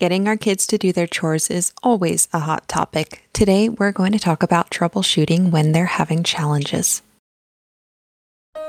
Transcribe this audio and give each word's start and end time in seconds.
Getting 0.00 0.28
our 0.28 0.38
kids 0.38 0.66
to 0.68 0.78
do 0.78 0.94
their 0.94 1.06
chores 1.06 1.50
is 1.50 1.74
always 1.82 2.26
a 2.32 2.38
hot 2.38 2.66
topic. 2.68 3.22
Today, 3.34 3.68
we're 3.68 3.92
going 3.92 4.12
to 4.12 4.18
talk 4.18 4.42
about 4.42 4.70
troubleshooting 4.70 5.50
when 5.50 5.72
they're 5.72 5.84
having 5.84 6.22
challenges. 6.22 7.02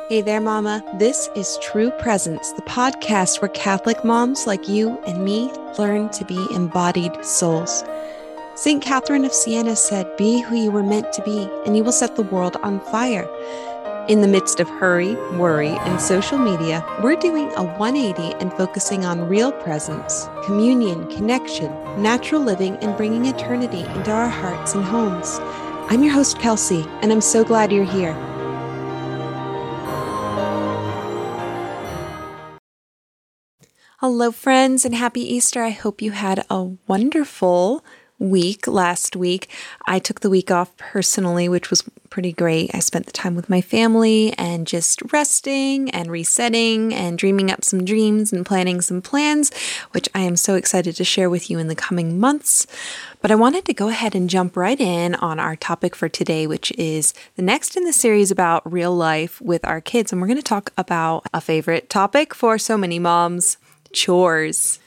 Hey 0.10 0.20
there, 0.20 0.42
Mama. 0.42 0.84
This 1.00 1.30
is 1.34 1.58
True 1.62 1.90
Presence, 1.92 2.52
the 2.52 2.64
podcast 2.64 3.42
where 3.42 3.48
Catholic 3.48 4.04
moms 4.04 4.46
like 4.46 4.68
you 4.68 5.00
and 5.08 5.24
me 5.24 5.50
learn 5.80 6.10
to 6.10 6.26
be 6.26 6.48
embodied 6.54 7.24
souls. 7.24 7.86
St. 8.56 8.84
Catherine 8.84 9.24
of 9.24 9.32
Siena 9.32 9.78
said, 9.78 10.18
Be 10.18 10.42
who 10.42 10.58
you 10.58 10.70
were 10.70 10.84
meant 10.84 11.14
to 11.14 11.24
be, 11.24 11.50
and 11.66 11.78
you 11.78 11.86
will 11.86 11.94
set 11.94 12.18
the 12.18 12.24
world 12.24 12.58
on 12.58 12.82
fire. 12.82 13.26
In 14.08 14.22
the 14.22 14.28
midst 14.28 14.60
of 14.60 14.68
hurry, 14.68 15.14
worry, 15.38 15.70
and 15.70 16.02
social 16.02 16.40
media, 16.40 16.84
we're 17.04 17.16
doing 17.16 17.52
a 17.56 17.62
180 17.64 18.36
and 18.42 18.52
focusing 18.54 19.06
on 19.06 19.30
real 19.30 19.52
presence, 19.52 20.28
communion, 20.44 21.08
connection, 21.16 21.72
natural 22.02 22.42
living, 22.42 22.78
and 22.78 22.98
bringing 22.98 23.28
eternity 23.28 23.82
into 23.82 24.10
our 24.10 24.28
hearts 24.28 24.74
and 24.74 24.84
homes. 24.84 25.38
I'm 25.92 26.04
your 26.04 26.14
host, 26.14 26.40
Kelsey, 26.40 26.84
and 27.04 27.12
I'm 27.12 27.22
so 27.22 27.44
glad 27.44 27.72
you're 27.72 27.86
here. 27.86 28.14
Hello, 34.00 34.32
friends, 34.32 34.84
and 34.84 34.96
happy 34.96 35.22
Easter. 35.22 35.62
I 35.62 35.70
hope 35.70 36.02
you 36.02 36.10
had 36.10 36.44
a 36.50 36.64
wonderful 36.88 37.86
week 38.22 38.68
last 38.68 39.16
week. 39.16 39.50
I 39.88 39.98
took 40.00 40.20
the 40.20 40.30
week 40.30 40.52
off 40.52 40.78
personally, 40.78 41.50
which 41.50 41.72
was 41.72 41.84
pretty 42.12 42.32
great. 42.32 42.70
I 42.74 42.80
spent 42.80 43.08
the 43.08 43.12
time 43.12 43.36
with 43.36 43.50
my 43.50 43.62
family 43.62 44.34
and 44.38 44.68
just 44.68 45.02
resting 45.12 45.90
and 45.90 46.12
resetting 46.12 46.94
and 46.94 47.18
dreaming 47.18 47.50
up 47.50 47.64
some 47.64 47.84
dreams 47.84 48.32
and 48.32 48.46
planning 48.46 48.80
some 48.82 49.02
plans, 49.02 49.52
which 49.92 50.08
I 50.14 50.20
am 50.20 50.36
so 50.36 50.54
excited 50.54 50.96
to 50.98 51.04
share 51.04 51.30
with 51.30 51.50
you 51.50 51.58
in 51.58 51.68
the 51.68 51.76
coming 51.76 52.20
months. 52.20 52.68
But 53.22 53.32
I 53.32 53.36
wanted 53.36 53.66
to 53.66 53.74
go 53.74 53.88
ahead 53.88 54.14
and 54.14 54.30
jump 54.30 54.56
right 54.56 54.80
in 54.80 55.16
on 55.16 55.40
our 55.40 55.56
topic 55.56 55.96
for 55.96 56.10
today, 56.10 56.46
which 56.46 56.72
is 56.78 57.16
the 57.38 57.42
next 57.42 57.76
in 57.76 57.86
the 57.86 57.94
series 57.94 58.30
about 58.30 58.72
real 58.72 58.96
life 58.96 59.42
with 59.42 59.66
our 59.66 59.82
kids. 59.82 60.12
And 60.12 60.22
we're 60.22 60.28
going 60.28 60.38
to 60.38 60.44
talk 60.44 60.72
about 60.78 61.26
a 61.34 61.42
favorite 61.42 61.90
topic 61.90 62.36
for 62.36 62.60
so 62.60 62.78
many 62.78 63.00
moms 63.00 63.58
chores. 63.94 64.80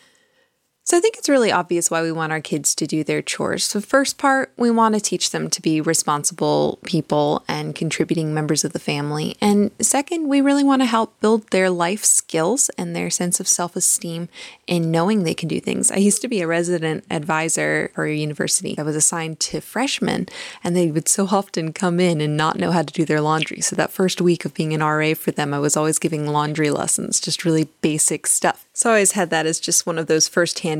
So 0.95 0.98
I 0.98 1.00
think 1.00 1.17
it's 1.19 1.28
really 1.28 1.50
obvious 1.50 1.91
why 1.91 2.03
we 2.03 2.12
want 2.12 2.31
our 2.31 2.41
kids 2.41 2.73
to 2.77 2.87
do 2.87 3.03
their 3.03 3.20
chores. 3.20 3.73
The 3.73 3.81
first 3.81 4.17
part, 4.17 4.53
we 4.56 4.70
want 4.70 4.95
to 4.95 5.00
teach 5.00 5.31
them 5.33 5.50
to 5.50 5.61
be 5.61 5.81
responsible 5.81 6.78
people 6.84 7.42
and 7.48 7.75
contributing 7.75 8.33
members 8.33 8.64
of 8.64 8.73
the 8.73 8.78
family. 8.78 9.37
And 9.41 9.72
second, 9.81 10.28
we 10.28 10.41
really 10.41 10.62
want 10.62 10.83
to 10.83 10.87
help 10.87 11.19
build 11.19 11.50
their 11.50 11.69
life 11.69 12.05
skills 12.05 12.70
and 12.78 12.95
their 12.95 13.11
sense 13.11 13.41
of 13.41 13.48
self-esteem 13.48 14.28
in 14.69 14.92
knowing 14.92 15.25
they 15.25 15.34
can 15.34 15.48
do 15.48 15.59
things. 15.59 15.91
I 15.91 15.97
used 15.97 16.22
to 16.22 16.28
be 16.28 16.41
a 16.41 16.47
resident 16.47 17.05
advisor 17.11 17.91
for 17.97 18.05
a 18.05 18.15
university. 18.15 18.78
I 18.78 18.83
was 18.83 18.95
assigned 18.95 19.41
to 19.41 19.61
freshmen 19.61 20.28
and 20.62 20.77
they 20.77 20.92
would 20.92 21.09
so 21.09 21.27
often 21.27 21.72
come 21.72 21.98
in 21.98 22.20
and 22.20 22.37
not 22.37 22.56
know 22.56 22.70
how 22.70 22.83
to 22.83 22.95
do 22.95 23.05
their 23.05 23.20
laundry. 23.20 23.61
So 23.61 23.75
that 23.75 23.91
first 23.91 24.20
week 24.20 24.45
of 24.45 24.55
being 24.55 24.72
an 24.72 24.81
RA 24.81 25.15
for 25.15 25.33
them, 25.33 25.53
I 25.53 25.59
was 25.59 25.77
always 25.77 25.98
giving 25.98 26.28
laundry 26.28 26.70
lessons, 26.70 27.19
just 27.19 27.45
really 27.45 27.65
basic 27.81 28.28
stuff. 28.28 28.65
So 28.72 28.91
I 28.91 28.95
always 28.95 29.12
had 29.12 29.31
that 29.31 29.47
as 29.47 29.59
just 29.59 29.87
one 29.87 29.98
of 29.98 30.06
those 30.06 30.28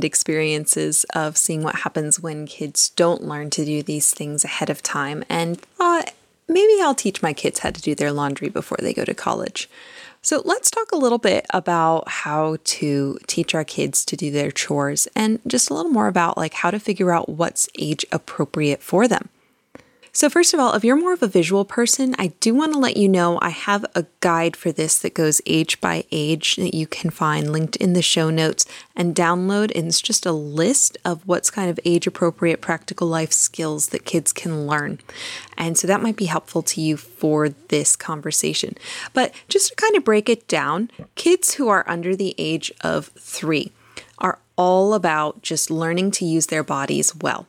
experiences 0.05 1.05
of 1.15 1.37
seeing 1.37 1.63
what 1.63 1.77
happens 1.77 2.21
when 2.21 2.47
kids 2.47 2.91
don't 2.91 3.23
learn 3.23 3.51
to 3.51 3.65
do 3.65 3.83
these 3.83 4.13
things 4.13 4.45
ahead 4.45 4.71
of 4.71 4.83
time. 4.83 5.25
And 5.29 5.61
thought 5.61 6.13
maybe 6.49 6.81
I'll 6.83 6.95
teach 6.95 7.23
my 7.23 7.33
kids 7.33 7.61
how 7.61 7.71
to 7.71 7.81
do 7.81 7.95
their 7.95 8.13
laundry 8.13 8.49
before 8.49 8.79
they 8.81 8.95
go 8.95 9.05
to 9.05 9.15
college. 9.15 9.69
So 10.23 10.41
let's 10.45 10.71
talk 10.71 10.91
a 10.93 10.97
little 10.97 11.19
bit 11.19 11.45
about 11.51 12.09
how 12.09 12.57
to 12.65 13.19
teach 13.27 13.55
our 13.55 13.65
kids 13.65 14.07
to 14.07 14.17
do 14.17 14.31
their 14.31 14.51
chores 14.51 15.07
and 15.15 15.39
just 15.47 15.69
a 15.69 15.75
little 15.75 15.93
more 15.93 16.07
about 16.07 16.39
like 16.39 16.55
how 16.55 16.71
to 16.71 16.79
figure 16.79 17.13
out 17.13 17.29
what's 17.29 17.69
age 17.79 18.07
appropriate 18.11 18.83
for 18.83 19.07
them. 19.07 19.29
So, 20.17 20.31
first 20.31 20.55
of 20.55 20.61
all, 20.61 20.75
if 20.75 20.85
you're 20.85 20.95
more 20.95 21.13
of 21.13 21.25
a 21.25 21.27
visual 21.27 21.65
person, 21.65 22.15
I 22.21 22.29
do 22.39 22.55
want 22.55 22.73
to 22.73 22.79
let 22.79 22.97
you 22.97 23.09
know 23.09 23.37
I 23.43 23.49
have 23.49 23.85
a 23.97 24.07
guide 24.21 24.55
for 24.55 24.71
this 24.71 24.97
that 24.99 25.13
goes 25.13 25.41
age 25.45 25.81
by 25.81 26.05
age 26.13 26.55
that 26.55 26.73
you 26.73 26.87
can 26.87 27.11
find 27.11 27.51
linked 27.51 27.75
in 27.75 27.95
the 27.95 28.01
show 28.01 28.31
notes 28.31 28.65
and 28.95 29.13
download. 29.13 29.75
And 29.75 29.89
it's 29.89 30.01
just 30.01 30.25
a 30.25 30.31
list 30.31 30.97
of 31.05 31.27
what's 31.27 31.51
kind 31.51 31.69
of 31.69 31.81
age 31.85 32.07
appropriate 32.07 32.61
practical 32.61 33.09
life 33.09 33.33
skills 33.33 33.89
that 33.89 34.05
kids 34.05 34.33
can 34.33 34.69
learn. 34.69 35.01
And 35.59 35.77
so 35.77 35.89
that 35.89 36.01
might 36.01 36.17
be 36.17 36.27
helpful 36.27 36.63
to 36.63 36.81
you 36.81 36.97
for 36.97 37.49
this 37.49 37.97
conversation. 37.97 38.77
But 39.15 39.35
just 39.49 39.71
to 39.71 39.75
kind 39.75 39.97
of 39.97 40.05
break 40.05 40.29
it 40.29 40.47
down, 40.47 40.93
kids 41.17 41.55
who 41.55 41.67
are 41.67 41.85
under 41.89 42.15
the 42.15 42.37
age 42.39 42.71
of 42.83 43.09
three 43.19 43.73
are 44.19 44.39
all 44.55 44.95
about 44.95 45.43
just 45.43 45.73
learning 45.73 46.13
to 46.13 46.25
use 46.25 46.47
their 46.47 46.63
bodies 46.63 47.17
well. 47.17 47.49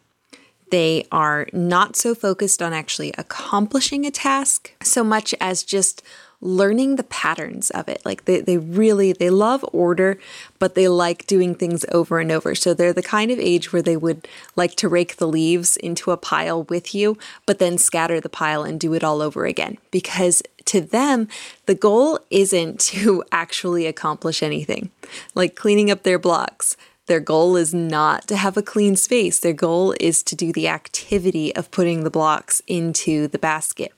They 0.71 1.05
are 1.11 1.47
not 1.53 1.95
so 1.95 2.15
focused 2.15 2.61
on 2.61 2.73
actually 2.73 3.13
accomplishing 3.17 4.05
a 4.05 4.11
task 4.11 4.73
so 4.81 5.03
much 5.03 5.33
as 5.39 5.63
just 5.63 6.01
learning 6.41 6.95
the 6.95 7.03
patterns 7.03 7.71
of 7.71 7.89
it. 7.89 8.01
Like 8.05 8.25
they, 8.25 8.41
they 8.41 8.57
really 8.57 9.13
they 9.13 9.29
love 9.29 9.65
order, 9.71 10.19
but 10.59 10.75
they 10.75 10.87
like 10.87 11.25
doing 11.27 11.55
things 11.55 11.85
over 11.91 12.19
and 12.19 12.31
over. 12.31 12.55
So 12.55 12.73
they're 12.73 12.93
the 12.93 13.01
kind 13.01 13.31
of 13.31 13.39
age 13.39 13.73
where 13.73 13.81
they 13.81 13.97
would 13.97 14.27
like 14.55 14.75
to 14.75 14.87
rake 14.87 15.17
the 15.17 15.27
leaves 15.27 15.77
into 15.77 16.11
a 16.11 16.17
pile 16.17 16.63
with 16.63 16.93
you, 16.93 17.17
but 17.45 17.59
then 17.59 17.77
scatter 17.77 18.21
the 18.21 18.29
pile 18.29 18.63
and 18.63 18.79
do 18.79 18.93
it 18.93 19.03
all 19.03 19.21
over 19.21 19.45
again. 19.45 19.77
Because 19.91 20.43
to 20.65 20.81
them, 20.81 21.27
the 21.65 21.75
goal 21.75 22.19
isn't 22.29 22.79
to 22.91 23.23
actually 23.31 23.85
accomplish 23.85 24.43
anything, 24.43 24.91
like 25.33 25.55
cleaning 25.55 25.89
up 25.89 26.03
their 26.03 26.19
blocks. 26.19 26.77
Their 27.07 27.19
goal 27.19 27.55
is 27.55 27.73
not 27.73 28.27
to 28.27 28.35
have 28.35 28.57
a 28.57 28.63
clean 28.63 28.95
space. 28.95 29.39
Their 29.39 29.53
goal 29.53 29.93
is 29.99 30.23
to 30.23 30.35
do 30.35 30.51
the 30.51 30.67
activity 30.67 31.55
of 31.55 31.71
putting 31.71 32.03
the 32.03 32.09
blocks 32.09 32.61
into 32.67 33.27
the 33.27 33.39
basket. 33.39 33.93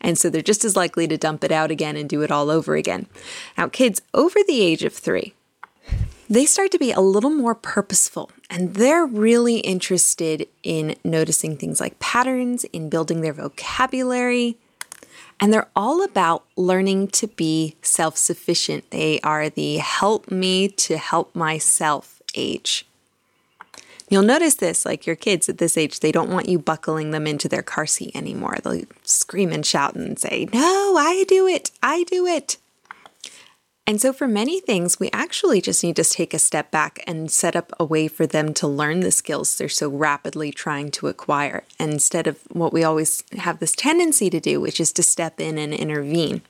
And 0.00 0.18
so 0.18 0.30
they're 0.30 0.42
just 0.42 0.64
as 0.64 0.76
likely 0.76 1.06
to 1.08 1.18
dump 1.18 1.44
it 1.44 1.52
out 1.52 1.70
again 1.70 1.96
and 1.96 2.08
do 2.08 2.22
it 2.22 2.30
all 2.30 2.50
over 2.50 2.74
again. 2.74 3.06
Now, 3.56 3.68
kids 3.68 4.00
over 4.14 4.40
the 4.46 4.60
age 4.60 4.82
of 4.82 4.92
three, 4.92 5.34
they 6.28 6.46
start 6.46 6.70
to 6.72 6.78
be 6.78 6.90
a 6.90 7.00
little 7.00 7.30
more 7.30 7.54
purposeful 7.54 8.30
and 8.50 8.74
they're 8.74 9.06
really 9.06 9.58
interested 9.58 10.48
in 10.62 10.96
noticing 11.04 11.56
things 11.56 11.80
like 11.80 11.98
patterns, 11.98 12.64
in 12.64 12.88
building 12.88 13.20
their 13.20 13.32
vocabulary. 13.32 14.56
And 15.40 15.52
they're 15.52 15.68
all 15.76 16.02
about 16.02 16.44
learning 16.56 17.08
to 17.08 17.28
be 17.28 17.76
self 17.82 18.16
sufficient. 18.16 18.90
They 18.90 19.20
are 19.20 19.48
the 19.48 19.76
help 19.76 20.30
me 20.30 20.68
to 20.68 20.96
help 20.96 21.34
myself 21.34 22.17
age. 22.38 22.86
You'll 24.08 24.22
notice 24.22 24.54
this, 24.54 24.86
like 24.86 25.06
your 25.06 25.16
kids 25.16 25.48
at 25.48 25.58
this 25.58 25.76
age, 25.76 26.00
they 26.00 26.12
don't 26.12 26.30
want 26.30 26.48
you 26.48 26.58
buckling 26.58 27.10
them 27.10 27.26
into 27.26 27.48
their 27.48 27.62
car 27.62 27.84
seat 27.84 28.16
anymore. 28.16 28.56
They'll 28.62 28.84
scream 29.02 29.52
and 29.52 29.66
shout 29.66 29.96
and 29.96 30.18
say, 30.18 30.48
No, 30.52 30.96
I 30.98 31.24
do 31.28 31.46
it, 31.46 31.70
I 31.82 32.04
do 32.04 32.26
it. 32.26 32.56
And 33.88 34.02
so, 34.02 34.12
for 34.12 34.28
many 34.28 34.60
things, 34.60 35.00
we 35.00 35.08
actually 35.14 35.62
just 35.62 35.82
need 35.82 35.96
to 35.96 36.04
take 36.04 36.34
a 36.34 36.38
step 36.38 36.70
back 36.70 37.02
and 37.06 37.30
set 37.30 37.56
up 37.56 37.72
a 37.80 37.86
way 37.86 38.06
for 38.06 38.26
them 38.26 38.52
to 38.54 38.68
learn 38.68 39.00
the 39.00 39.10
skills 39.10 39.56
they're 39.56 39.68
so 39.70 39.88
rapidly 39.88 40.52
trying 40.52 40.90
to 40.90 41.08
acquire, 41.08 41.64
instead 41.80 42.26
of 42.26 42.40
what 42.50 42.70
we 42.70 42.84
always 42.84 43.24
have 43.38 43.60
this 43.60 43.74
tendency 43.74 44.28
to 44.28 44.40
do, 44.40 44.60
which 44.60 44.78
is 44.78 44.92
to 44.92 45.02
step 45.02 45.40
in 45.40 45.56
and 45.56 45.72
intervene. 45.72 46.42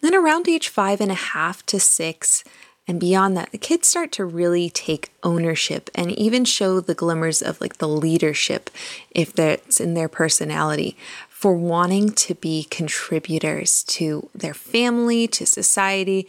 Then, 0.00 0.14
around 0.14 0.48
age 0.48 0.68
five 0.68 1.00
and 1.00 1.10
a 1.10 1.14
half 1.14 1.66
to 1.66 1.80
six, 1.80 2.44
and 2.86 2.98
beyond 2.98 3.36
that, 3.36 3.52
the 3.52 3.58
kids 3.58 3.86
start 3.86 4.10
to 4.12 4.24
really 4.24 4.68
take 4.68 5.12
ownership 5.22 5.90
and 5.94 6.10
even 6.12 6.44
show 6.44 6.80
the 6.80 6.94
glimmers 6.94 7.40
of 7.40 7.60
like 7.60 7.78
the 7.78 7.88
leadership, 7.88 8.68
if 9.10 9.32
that's 9.32 9.80
in 9.80 9.94
their 9.94 10.08
personality, 10.08 10.96
for 11.28 11.54
wanting 11.54 12.10
to 12.10 12.34
be 12.34 12.64
contributors 12.64 13.84
to 13.84 14.28
their 14.34 14.54
family, 14.54 15.28
to 15.28 15.46
society. 15.46 16.26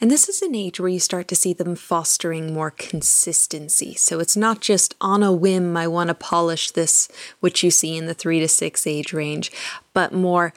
And 0.00 0.10
this 0.10 0.28
is 0.28 0.42
an 0.42 0.54
age 0.54 0.80
where 0.80 0.88
you 0.88 1.00
start 1.00 1.28
to 1.28 1.36
see 1.36 1.52
them 1.52 1.76
fostering 1.76 2.52
more 2.52 2.72
consistency. 2.72 3.94
So 3.94 4.20
it's 4.20 4.36
not 4.36 4.60
just 4.60 4.94
on 5.00 5.22
a 5.22 5.32
whim, 5.32 5.76
I 5.76 5.86
want 5.86 6.08
to 6.08 6.14
polish 6.14 6.72
this, 6.72 7.08
which 7.40 7.62
you 7.62 7.70
see 7.70 7.96
in 7.96 8.06
the 8.06 8.14
three 8.14 8.40
to 8.40 8.48
six 8.48 8.86
age 8.86 9.12
range, 9.12 9.52
but 9.92 10.12
more, 10.12 10.52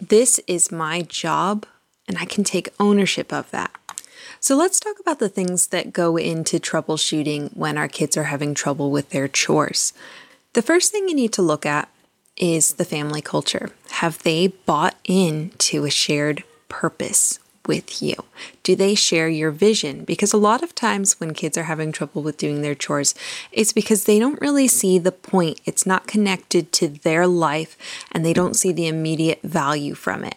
this 0.00 0.40
is 0.46 0.72
my 0.72 1.02
job 1.02 1.66
and 2.06 2.18
I 2.18 2.24
can 2.24 2.44
take 2.44 2.68
ownership 2.78 3.32
of 3.32 3.50
that. 3.52 3.70
So 4.44 4.56
let's 4.56 4.78
talk 4.78 5.00
about 5.00 5.20
the 5.20 5.30
things 5.30 5.68
that 5.68 5.94
go 5.94 6.18
into 6.18 6.58
troubleshooting 6.58 7.56
when 7.56 7.78
our 7.78 7.88
kids 7.88 8.14
are 8.18 8.24
having 8.24 8.52
trouble 8.52 8.90
with 8.90 9.08
their 9.08 9.26
chores. 9.26 9.94
The 10.52 10.60
first 10.60 10.92
thing 10.92 11.08
you 11.08 11.14
need 11.14 11.32
to 11.32 11.40
look 11.40 11.64
at 11.64 11.88
is 12.36 12.74
the 12.74 12.84
family 12.84 13.22
culture. 13.22 13.70
Have 13.92 14.22
they 14.22 14.48
bought 14.48 14.96
into 15.04 15.86
a 15.86 15.90
shared 15.90 16.44
purpose 16.68 17.38
with 17.64 18.02
you? 18.02 18.16
Do 18.62 18.76
they 18.76 18.94
share 18.94 19.30
your 19.30 19.50
vision? 19.50 20.04
Because 20.04 20.34
a 20.34 20.36
lot 20.36 20.62
of 20.62 20.74
times 20.74 21.18
when 21.18 21.32
kids 21.32 21.56
are 21.56 21.62
having 21.62 21.90
trouble 21.90 22.20
with 22.20 22.36
doing 22.36 22.60
their 22.60 22.74
chores, 22.74 23.14
it's 23.50 23.72
because 23.72 24.04
they 24.04 24.18
don't 24.18 24.42
really 24.42 24.68
see 24.68 24.98
the 24.98 25.10
point. 25.10 25.58
It's 25.64 25.86
not 25.86 26.06
connected 26.06 26.70
to 26.72 26.88
their 26.88 27.26
life 27.26 27.78
and 28.12 28.26
they 28.26 28.34
don't 28.34 28.56
see 28.56 28.72
the 28.72 28.88
immediate 28.88 29.40
value 29.42 29.94
from 29.94 30.22
it. 30.22 30.34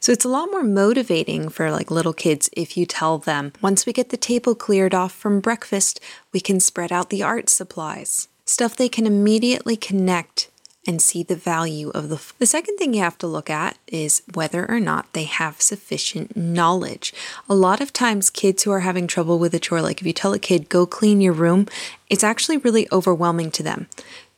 So 0.00 0.12
it's 0.12 0.24
a 0.24 0.30
lot 0.30 0.50
more 0.50 0.64
motivating 0.64 1.50
for 1.50 1.70
like 1.70 1.90
little 1.90 2.14
kids 2.14 2.48
if 2.54 2.74
you 2.74 2.86
tell 2.86 3.18
them, 3.18 3.52
once 3.60 3.84
we 3.84 3.92
get 3.92 4.08
the 4.08 4.16
table 4.16 4.54
cleared 4.54 4.94
off 4.94 5.12
from 5.12 5.40
breakfast, 5.40 6.00
we 6.32 6.40
can 6.40 6.58
spread 6.58 6.90
out 6.90 7.10
the 7.10 7.22
art 7.22 7.50
supplies. 7.50 8.26
Stuff 8.46 8.74
they 8.74 8.88
can 8.88 9.06
immediately 9.06 9.76
connect 9.76 10.48
and 10.86 11.02
see 11.02 11.22
the 11.22 11.36
value 11.36 11.90
of 11.90 12.08
the. 12.08 12.14
F- 12.14 12.32
the 12.38 12.46
second 12.46 12.78
thing 12.78 12.94
you 12.94 13.02
have 13.02 13.18
to 13.18 13.26
look 13.26 13.50
at 13.50 13.76
is 13.86 14.22
whether 14.32 14.68
or 14.70 14.80
not 14.80 15.12
they 15.12 15.24
have 15.24 15.60
sufficient 15.60 16.34
knowledge. 16.34 17.12
A 17.46 17.54
lot 17.54 17.82
of 17.82 17.92
times, 17.92 18.30
kids 18.30 18.62
who 18.62 18.70
are 18.70 18.80
having 18.80 19.06
trouble 19.06 19.38
with 19.38 19.54
a 19.54 19.60
chore, 19.60 19.82
like 19.82 20.00
if 20.00 20.06
you 20.06 20.14
tell 20.14 20.32
a 20.32 20.38
kid, 20.38 20.70
go 20.70 20.86
clean 20.86 21.20
your 21.20 21.34
room, 21.34 21.66
it's 22.08 22.24
actually 22.24 22.56
really 22.56 22.88
overwhelming 22.90 23.50
to 23.50 23.62
them 23.62 23.86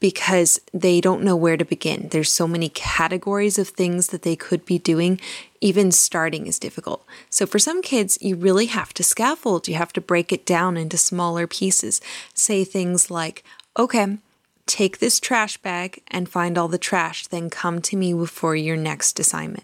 because 0.01 0.61
they 0.75 1.01
don't 1.01 1.23
know 1.23 1.37
where 1.37 1.57
to 1.57 1.65
begin. 1.65 2.09
There's 2.11 2.33
so 2.33 2.49
many 2.49 2.69
categories 2.69 3.57
of 3.57 3.69
things 3.69 4.09
that 4.09 4.23
they 4.23 4.35
could 4.35 4.67
be 4.67 4.81
doing. 4.81 5.21
Even 5.63 5.93
starting 5.93 6.49
is 6.49 6.59
difficult. 6.59 7.07
So, 7.31 7.47
for 7.47 7.61
some 7.61 7.83
kids, 7.83 8.19
you 8.21 8.35
really 8.35 8.67
have 8.67 8.93
to 8.95 9.05
scaffold. 9.05 9.69
You 9.69 9.77
have 9.77 9.93
to 9.93 10.01
break 10.01 10.33
it 10.33 10.45
down 10.45 10.77
into 10.77 10.99
smaller 10.99 11.47
pieces. 11.47 12.01
Say 12.35 12.65
things 12.65 13.13
like, 13.13 13.45
okay, 13.79 14.19
take 14.67 14.99
this 14.99 15.21
trash 15.21 15.57
bag 15.59 16.03
and 16.09 16.29
find 16.29 16.59
all 16.59 16.67
the 16.67 16.79
trash, 16.79 17.29
then 17.29 17.49
come 17.49 17.81
to 17.83 17.97
me 17.97 18.13
before 18.13 18.57
your 18.57 18.77
next 18.77 19.21
assignment. 19.21 19.63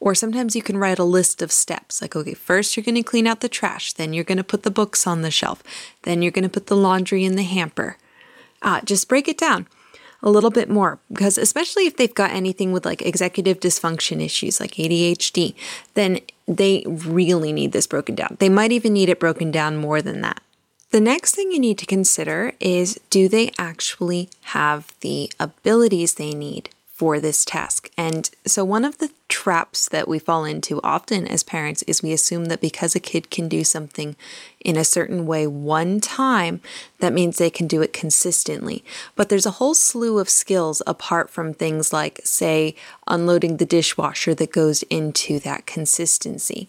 Or 0.00 0.16
sometimes 0.16 0.56
you 0.56 0.62
can 0.62 0.78
write 0.78 0.98
a 0.98 1.04
list 1.04 1.42
of 1.42 1.52
steps 1.52 2.02
like, 2.02 2.16
okay, 2.16 2.34
first 2.34 2.76
you're 2.76 2.82
going 2.82 2.96
to 2.96 3.04
clean 3.04 3.28
out 3.28 3.38
the 3.40 3.48
trash, 3.48 3.92
then 3.92 4.12
you're 4.12 4.24
going 4.24 4.38
to 4.38 4.42
put 4.44 4.64
the 4.64 4.70
books 4.70 5.06
on 5.06 5.22
the 5.22 5.30
shelf, 5.30 5.62
then 6.02 6.22
you're 6.22 6.32
going 6.32 6.42
to 6.42 6.48
put 6.48 6.66
the 6.66 6.76
laundry 6.76 7.24
in 7.24 7.36
the 7.36 7.44
hamper. 7.44 7.98
Uh, 8.62 8.80
just 8.80 9.08
break 9.08 9.28
it 9.28 9.38
down 9.38 9.68
a 10.22 10.30
little 10.30 10.50
bit 10.50 10.68
more 10.68 10.98
because, 11.08 11.38
especially 11.38 11.86
if 11.86 11.96
they've 11.96 12.14
got 12.14 12.30
anything 12.30 12.72
with 12.72 12.84
like 12.84 13.02
executive 13.02 13.60
dysfunction 13.60 14.22
issues 14.22 14.60
like 14.60 14.72
ADHD, 14.72 15.54
then 15.94 16.20
they 16.46 16.84
really 16.86 17.52
need 17.52 17.72
this 17.72 17.86
broken 17.86 18.14
down. 18.14 18.36
They 18.38 18.48
might 18.48 18.72
even 18.72 18.92
need 18.92 19.08
it 19.08 19.20
broken 19.20 19.50
down 19.50 19.76
more 19.76 20.02
than 20.02 20.20
that. 20.20 20.42
The 20.90 21.00
next 21.00 21.36
thing 21.36 21.52
you 21.52 21.60
need 21.60 21.78
to 21.78 21.86
consider 21.86 22.52
is 22.58 22.98
do 23.10 23.28
they 23.28 23.52
actually 23.58 24.28
have 24.42 24.92
the 25.00 25.30
abilities 25.38 26.14
they 26.14 26.32
need 26.32 26.70
for 27.00 27.18
this 27.18 27.46
task? 27.46 27.90
And 27.96 28.28
so, 28.44 28.62
one 28.62 28.84
of 28.84 28.98
the 28.98 29.10
traps 29.30 29.88
that 29.88 30.06
we 30.06 30.18
fall 30.18 30.44
into 30.44 30.82
often 30.84 31.26
as 31.26 31.42
parents 31.42 31.82
is 31.84 32.02
we 32.02 32.12
assume 32.12 32.44
that 32.46 32.60
because 32.60 32.94
a 32.94 33.00
kid 33.00 33.30
can 33.30 33.48
do 33.48 33.64
something 33.64 34.16
in 34.62 34.76
a 34.76 34.84
certain 34.84 35.24
way 35.24 35.46
one 35.46 36.00
time, 36.00 36.60
that 36.98 37.14
means 37.14 37.38
they 37.38 37.48
can 37.48 37.66
do 37.66 37.80
it 37.80 37.94
consistently. 37.94 38.84
But 39.16 39.30
there's 39.30 39.46
a 39.46 39.52
whole 39.52 39.72
slew 39.72 40.18
of 40.18 40.28
skills 40.28 40.82
apart 40.86 41.30
from 41.30 41.54
things 41.54 41.90
like, 41.90 42.20
say, 42.22 42.74
unloading 43.06 43.56
the 43.56 43.64
dishwasher 43.64 44.34
that 44.34 44.52
goes 44.52 44.82
into 44.90 45.38
that 45.38 45.64
consistency. 45.64 46.68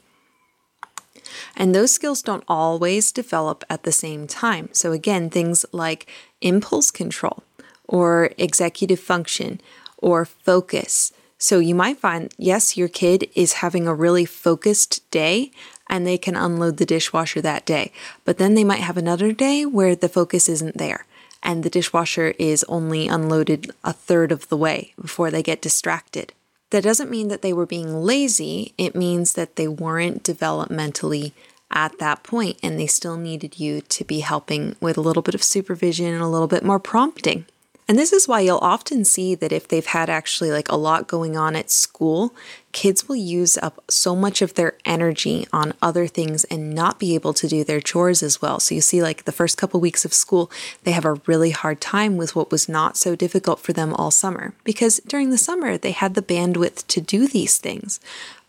And 1.57 1.75
those 1.75 1.91
skills 1.91 2.21
don't 2.21 2.45
always 2.47 3.11
develop 3.11 3.65
at 3.69 3.83
the 3.83 3.91
same 3.91 4.27
time. 4.27 4.69
So, 4.71 4.93
again, 4.93 5.29
things 5.29 5.65
like 5.73 6.07
impulse 6.39 6.89
control 6.89 7.43
or 7.85 8.31
executive 8.37 9.01
function 9.01 9.59
or 10.01 10.25
focus. 10.25 11.13
So, 11.37 11.59
you 11.59 11.73
might 11.73 11.97
find, 11.97 12.31
yes, 12.37 12.77
your 12.77 12.87
kid 12.87 13.29
is 13.33 13.53
having 13.53 13.87
a 13.87 13.95
really 13.95 14.25
focused 14.25 15.09
day 15.09 15.51
and 15.87 16.05
they 16.05 16.17
can 16.17 16.35
unload 16.35 16.77
the 16.77 16.85
dishwasher 16.85 17.41
that 17.41 17.65
day. 17.65 17.91
But 18.25 18.37
then 18.37 18.53
they 18.53 18.63
might 18.63 18.81
have 18.81 18.97
another 18.97 19.31
day 19.31 19.65
where 19.65 19.95
the 19.95 20.09
focus 20.09 20.47
isn't 20.47 20.77
there 20.77 21.05
and 21.43 21.63
the 21.63 21.69
dishwasher 21.69 22.33
is 22.37 22.63
only 22.65 23.07
unloaded 23.07 23.71
a 23.83 23.93
third 23.93 24.31
of 24.31 24.47
the 24.49 24.57
way 24.57 24.93
before 24.99 25.31
they 25.31 25.43
get 25.43 25.61
distracted. 25.61 26.33
That 26.69 26.83
doesn't 26.83 27.11
mean 27.11 27.27
that 27.27 27.41
they 27.41 27.53
were 27.53 27.65
being 27.65 28.03
lazy. 28.03 28.73
It 28.77 28.95
means 28.95 29.33
that 29.33 29.55
they 29.55 29.67
weren't 29.67 30.23
developmentally 30.23 31.33
at 31.69 31.97
that 31.99 32.23
point 32.23 32.57
and 32.61 32.79
they 32.79 32.87
still 32.87 33.17
needed 33.17 33.59
you 33.59 33.81
to 33.81 34.03
be 34.03 34.19
helping 34.19 34.75
with 34.79 34.97
a 34.97 35.01
little 35.01 35.23
bit 35.23 35.35
of 35.35 35.43
supervision 35.43 36.13
and 36.13 36.21
a 36.21 36.27
little 36.27 36.47
bit 36.47 36.63
more 36.63 36.79
prompting. 36.79 37.45
And 37.87 37.99
this 37.99 38.13
is 38.13 38.27
why 38.27 38.39
you'll 38.39 38.57
often 38.59 39.03
see 39.03 39.35
that 39.35 39.51
if 39.51 39.67
they've 39.67 39.85
had 39.85 40.09
actually 40.09 40.51
like 40.51 40.69
a 40.69 40.77
lot 40.77 41.07
going 41.07 41.35
on 41.35 41.55
at 41.55 41.69
school, 41.69 42.33
kids 42.71 43.09
will 43.09 43.17
use 43.17 43.57
up 43.57 43.83
so 43.89 44.15
much 44.15 44.41
of 44.41 44.53
their 44.53 44.77
energy 44.85 45.45
on 45.51 45.73
other 45.81 46.07
things 46.07 46.45
and 46.45 46.73
not 46.73 46.99
be 46.99 47.15
able 47.15 47.33
to 47.33 47.47
do 47.47 47.63
their 47.63 47.81
chores 47.81 48.23
as 48.23 48.41
well. 48.41 48.59
So 48.59 48.75
you 48.75 48.81
see, 48.81 49.01
like 49.01 49.25
the 49.25 49.31
first 49.31 49.57
couple 49.57 49.79
weeks 49.79 50.05
of 50.05 50.13
school, 50.13 50.49
they 50.83 50.91
have 50.91 51.05
a 51.05 51.19
really 51.25 51.51
hard 51.51 51.81
time 51.81 52.17
with 52.17 52.35
what 52.35 52.51
was 52.51 52.69
not 52.69 52.95
so 52.95 53.15
difficult 53.15 53.59
for 53.59 53.73
them 53.73 53.93
all 53.93 54.11
summer 54.11 54.53
because 54.63 55.01
during 55.05 55.29
the 55.29 55.37
summer 55.37 55.77
they 55.77 55.91
had 55.91 56.13
the 56.13 56.21
bandwidth 56.21 56.87
to 56.87 57.01
do 57.01 57.27
these 57.27 57.57
things. 57.57 57.99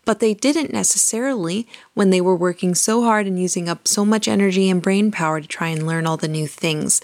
But 0.05 0.19
they 0.19 0.33
didn't 0.33 0.73
necessarily 0.73 1.67
when 1.93 2.09
they 2.09 2.21
were 2.21 2.35
working 2.35 2.75
so 2.75 3.03
hard 3.03 3.25
and 3.25 3.39
using 3.39 3.69
up 3.69 3.87
so 3.87 4.03
much 4.03 4.27
energy 4.27 4.69
and 4.69 4.81
brain 4.81 5.11
power 5.11 5.39
to 5.39 5.47
try 5.47 5.69
and 5.69 5.87
learn 5.87 6.05
all 6.05 6.17
the 6.17 6.27
new 6.27 6.47
things. 6.47 7.01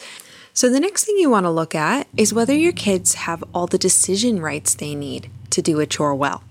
So, 0.60 0.70
the 0.70 0.82
next 0.82 1.06
thing 1.06 1.16
you 1.18 1.30
want 1.30 1.46
to 1.46 1.50
look 1.50 1.74
at 1.74 2.10
is 2.18 2.34
whether 2.34 2.54
your 2.54 2.74
kids 2.74 3.14
have 3.14 3.46
all 3.54 3.66
the 3.66 3.78
decision 3.78 4.42
rights 4.42 4.76
they 4.76 4.94
need 4.94 5.30
to 5.52 5.62
do 5.62 5.80
a 5.80 5.86
chore 5.86 6.14
well. 6.14 6.44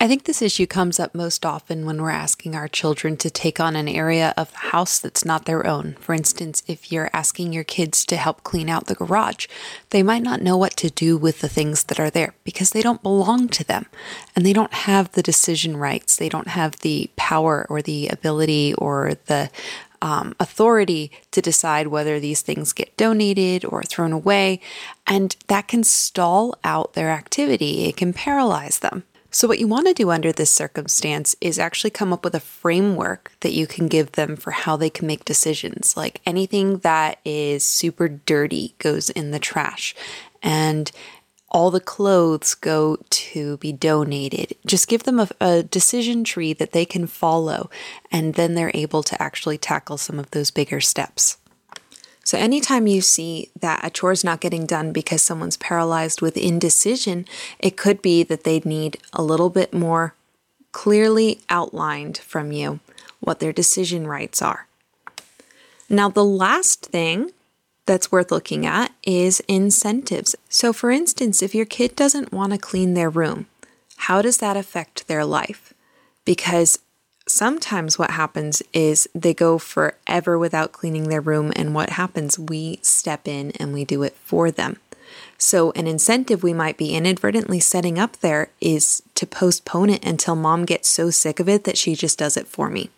I 0.00 0.06
think 0.06 0.24
this 0.24 0.42
issue 0.42 0.66
comes 0.68 1.00
up 1.00 1.12
most 1.12 1.44
often 1.44 1.84
when 1.84 2.00
we're 2.00 2.10
asking 2.10 2.54
our 2.54 2.68
children 2.68 3.16
to 3.16 3.30
take 3.30 3.58
on 3.58 3.74
an 3.74 3.88
area 3.88 4.32
of 4.36 4.52
the 4.52 4.58
house 4.58 5.00
that's 5.00 5.24
not 5.24 5.44
their 5.44 5.66
own. 5.66 5.96
For 5.98 6.14
instance, 6.14 6.62
if 6.68 6.92
you're 6.92 7.10
asking 7.12 7.52
your 7.52 7.64
kids 7.64 8.04
to 8.06 8.16
help 8.16 8.44
clean 8.44 8.68
out 8.68 8.86
the 8.86 8.94
garage, 8.94 9.48
they 9.90 10.04
might 10.04 10.22
not 10.22 10.40
know 10.40 10.56
what 10.56 10.76
to 10.76 10.88
do 10.88 11.16
with 11.16 11.40
the 11.40 11.48
things 11.48 11.82
that 11.84 11.98
are 11.98 12.10
there 12.10 12.34
because 12.44 12.70
they 12.70 12.80
don't 12.80 13.02
belong 13.02 13.48
to 13.48 13.64
them 13.64 13.86
and 14.36 14.46
they 14.46 14.52
don't 14.52 14.72
have 14.72 15.10
the 15.12 15.22
decision 15.22 15.76
rights. 15.76 16.14
They 16.14 16.28
don't 16.28 16.48
have 16.48 16.76
the 16.76 17.10
power 17.16 17.66
or 17.68 17.82
the 17.82 18.06
ability 18.06 18.74
or 18.74 19.14
the 19.26 19.50
um, 20.00 20.36
authority 20.38 21.10
to 21.32 21.42
decide 21.42 21.88
whether 21.88 22.20
these 22.20 22.40
things 22.40 22.72
get 22.72 22.96
donated 22.96 23.64
or 23.64 23.82
thrown 23.82 24.12
away. 24.12 24.60
And 25.08 25.34
that 25.48 25.66
can 25.66 25.82
stall 25.82 26.56
out 26.62 26.92
their 26.92 27.10
activity, 27.10 27.86
it 27.86 27.96
can 27.96 28.12
paralyze 28.12 28.78
them. 28.78 29.02
So, 29.30 29.46
what 29.46 29.58
you 29.58 29.68
want 29.68 29.86
to 29.86 29.94
do 29.94 30.10
under 30.10 30.32
this 30.32 30.50
circumstance 30.50 31.36
is 31.40 31.58
actually 31.58 31.90
come 31.90 32.14
up 32.14 32.24
with 32.24 32.34
a 32.34 32.40
framework 32.40 33.32
that 33.40 33.52
you 33.52 33.66
can 33.66 33.86
give 33.86 34.12
them 34.12 34.36
for 34.36 34.52
how 34.52 34.76
they 34.76 34.88
can 34.88 35.06
make 35.06 35.26
decisions. 35.26 35.96
Like 35.96 36.22
anything 36.24 36.78
that 36.78 37.18
is 37.26 37.62
super 37.62 38.08
dirty 38.08 38.74
goes 38.78 39.10
in 39.10 39.30
the 39.30 39.38
trash, 39.38 39.94
and 40.42 40.90
all 41.50 41.70
the 41.70 41.80
clothes 41.80 42.54
go 42.54 42.98
to 43.10 43.58
be 43.58 43.72
donated. 43.72 44.54
Just 44.66 44.88
give 44.88 45.02
them 45.02 45.20
a, 45.20 45.28
a, 45.40 45.62
decision 45.62 46.24
tree 46.24 46.54
that 46.54 46.72
they 46.72 46.86
can 46.86 47.06
follow, 47.06 47.68
and 48.10 48.34
then 48.34 48.54
they're 48.54 48.72
able 48.72 49.02
to 49.02 49.22
actually 49.22 49.58
tackle 49.58 49.98
some 49.98 50.18
of 50.18 50.30
those 50.30 50.50
bigger 50.50 50.80
steps. 50.80 51.36
So, 52.28 52.36
anytime 52.36 52.86
you 52.86 53.00
see 53.00 53.48
that 53.58 53.82
a 53.82 53.88
chore 53.88 54.12
is 54.12 54.22
not 54.22 54.42
getting 54.42 54.66
done 54.66 54.92
because 54.92 55.22
someone's 55.22 55.56
paralyzed 55.56 56.20
with 56.20 56.36
indecision, 56.36 57.24
it 57.58 57.78
could 57.78 58.02
be 58.02 58.22
that 58.22 58.44
they 58.44 58.60
need 58.66 58.98
a 59.14 59.22
little 59.22 59.48
bit 59.48 59.72
more 59.72 60.12
clearly 60.70 61.40
outlined 61.48 62.18
from 62.18 62.52
you 62.52 62.80
what 63.20 63.40
their 63.40 63.50
decision 63.50 64.06
rights 64.06 64.42
are. 64.42 64.66
Now, 65.88 66.10
the 66.10 66.22
last 66.22 66.84
thing 66.84 67.30
that's 67.86 68.12
worth 68.12 68.30
looking 68.30 68.66
at 68.66 68.92
is 69.04 69.40
incentives. 69.48 70.36
So, 70.50 70.74
for 70.74 70.90
instance, 70.90 71.40
if 71.40 71.54
your 71.54 71.64
kid 71.64 71.96
doesn't 71.96 72.30
want 72.30 72.52
to 72.52 72.58
clean 72.58 72.92
their 72.92 73.08
room, 73.08 73.46
how 73.96 74.20
does 74.20 74.36
that 74.36 74.54
affect 74.54 75.08
their 75.08 75.24
life? 75.24 75.72
Because 76.26 76.78
sometimes 77.30 77.98
what 77.98 78.12
happens 78.12 78.62
is 78.72 79.08
they 79.14 79.34
go 79.34 79.58
forever 79.58 80.38
without 80.38 80.72
cleaning 80.72 81.08
their 81.08 81.20
room, 81.20 81.52
and 81.56 81.74
what 81.74 81.90
happens? 81.90 82.38
We 82.38 82.78
step 82.82 83.26
in 83.26 83.52
and 83.52 83.72
we 83.72 83.84
do 83.84 84.02
it 84.02 84.14
for 84.24 84.50
them. 84.50 84.78
So, 85.38 85.70
an 85.72 85.86
incentive 85.86 86.42
we 86.42 86.52
might 86.52 86.76
be 86.76 86.94
inadvertently 86.94 87.60
setting 87.60 87.98
up 87.98 88.16
there 88.18 88.50
is 88.60 89.02
to 89.14 89.26
postpone 89.26 89.90
it 89.90 90.04
until 90.04 90.34
mom 90.34 90.64
gets 90.64 90.88
so 90.88 91.10
sick 91.10 91.40
of 91.40 91.48
it 91.48 91.64
that 91.64 91.78
she 91.78 91.94
just 91.94 92.18
does 92.18 92.36
it 92.36 92.46
for 92.46 92.68
me. 92.68 92.90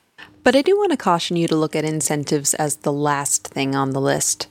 But 0.42 0.56
I 0.56 0.62
do 0.62 0.76
want 0.76 0.90
to 0.90 0.96
caution 0.96 1.36
you 1.36 1.46
to 1.48 1.56
look 1.56 1.76
at 1.76 1.84
incentives 1.84 2.54
as 2.54 2.76
the 2.76 2.92
last 2.92 3.48
thing 3.48 3.74
on 3.74 3.90
the 3.90 4.00
list. 4.00 4.48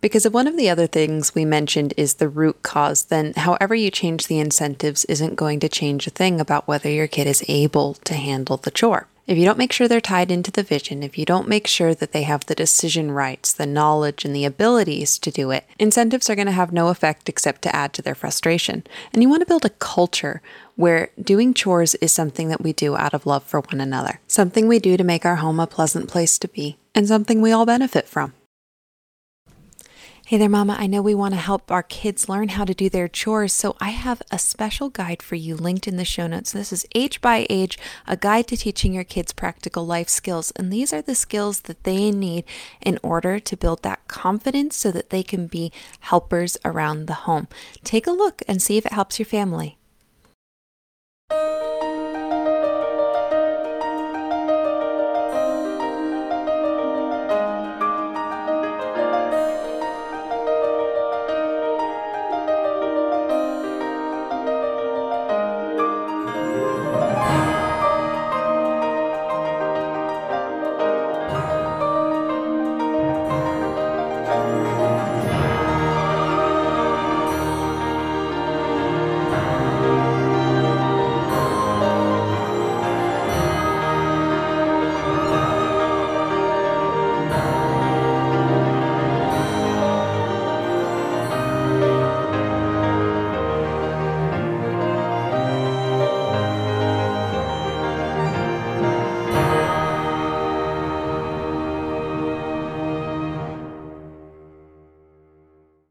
Because 0.00 0.24
if 0.24 0.32
one 0.32 0.46
of 0.46 0.56
the 0.56 0.70
other 0.70 0.86
things 0.86 1.34
we 1.34 1.44
mentioned 1.44 1.92
is 1.96 2.14
the 2.14 2.28
root 2.28 2.62
cause, 2.62 3.04
then 3.04 3.34
however 3.36 3.74
you 3.74 3.90
change 3.90 4.26
the 4.26 4.38
incentives 4.38 5.04
isn't 5.06 5.34
going 5.34 5.60
to 5.60 5.68
change 5.68 6.06
a 6.06 6.10
thing 6.10 6.40
about 6.40 6.66
whether 6.66 6.88
your 6.88 7.06
kid 7.06 7.26
is 7.26 7.44
able 7.48 7.94
to 7.94 8.14
handle 8.14 8.56
the 8.56 8.70
chore. 8.70 9.06
If 9.26 9.38
you 9.38 9.44
don't 9.44 9.58
make 9.58 9.72
sure 9.72 9.86
they're 9.86 10.00
tied 10.00 10.32
into 10.32 10.50
the 10.50 10.64
vision, 10.64 11.04
if 11.04 11.16
you 11.16 11.24
don't 11.24 11.46
make 11.46 11.68
sure 11.68 11.94
that 11.94 12.10
they 12.10 12.24
have 12.24 12.46
the 12.46 12.54
decision 12.54 13.12
rights, 13.12 13.52
the 13.52 13.66
knowledge, 13.66 14.24
and 14.24 14.34
the 14.34 14.44
abilities 14.44 15.18
to 15.18 15.30
do 15.30 15.52
it, 15.52 15.66
incentives 15.78 16.28
are 16.28 16.34
going 16.34 16.46
to 16.46 16.52
have 16.52 16.72
no 16.72 16.88
effect 16.88 17.28
except 17.28 17.62
to 17.62 17.76
add 17.76 17.92
to 17.92 18.02
their 18.02 18.16
frustration. 18.16 18.82
And 19.12 19.22
you 19.22 19.28
want 19.28 19.42
to 19.42 19.46
build 19.46 19.64
a 19.64 19.70
culture 19.70 20.42
where 20.74 21.10
doing 21.22 21.54
chores 21.54 21.94
is 21.96 22.10
something 22.10 22.48
that 22.48 22.62
we 22.62 22.72
do 22.72 22.96
out 22.96 23.14
of 23.14 23.24
love 23.24 23.44
for 23.44 23.60
one 23.60 23.80
another, 23.80 24.18
something 24.26 24.66
we 24.66 24.80
do 24.80 24.96
to 24.96 25.04
make 25.04 25.24
our 25.24 25.36
home 25.36 25.60
a 25.60 25.66
pleasant 25.66 26.08
place 26.08 26.36
to 26.38 26.48
be, 26.48 26.78
and 26.92 27.06
something 27.06 27.40
we 27.40 27.52
all 27.52 27.66
benefit 27.66 28.08
from. 28.08 28.32
Hey 30.30 30.38
there, 30.38 30.48
Mama. 30.48 30.76
I 30.78 30.86
know 30.86 31.02
we 31.02 31.16
want 31.16 31.34
to 31.34 31.40
help 31.40 31.72
our 31.72 31.82
kids 31.82 32.28
learn 32.28 32.50
how 32.50 32.64
to 32.64 32.72
do 32.72 32.88
their 32.88 33.08
chores, 33.08 33.52
so 33.52 33.74
I 33.80 33.88
have 33.88 34.22
a 34.30 34.38
special 34.38 34.88
guide 34.88 35.24
for 35.24 35.34
you 35.34 35.56
linked 35.56 35.88
in 35.88 35.96
the 35.96 36.04
show 36.04 36.28
notes. 36.28 36.52
This 36.52 36.72
is 36.72 36.86
Age 36.94 37.20
by 37.20 37.48
Age, 37.50 37.76
a 38.06 38.16
guide 38.16 38.46
to 38.46 38.56
teaching 38.56 38.94
your 38.94 39.02
kids 39.02 39.32
practical 39.32 39.84
life 39.84 40.08
skills. 40.08 40.52
And 40.52 40.72
these 40.72 40.92
are 40.92 41.02
the 41.02 41.16
skills 41.16 41.62
that 41.62 41.82
they 41.82 42.12
need 42.12 42.44
in 42.80 43.00
order 43.02 43.40
to 43.40 43.56
build 43.56 43.82
that 43.82 44.06
confidence 44.06 44.76
so 44.76 44.92
that 44.92 45.10
they 45.10 45.24
can 45.24 45.48
be 45.48 45.72
helpers 45.98 46.56
around 46.64 47.06
the 47.06 47.26
home. 47.26 47.48
Take 47.82 48.06
a 48.06 48.12
look 48.12 48.40
and 48.46 48.62
see 48.62 48.76
if 48.76 48.86
it 48.86 48.92
helps 48.92 49.18
your 49.18 49.26
family. 49.26 49.79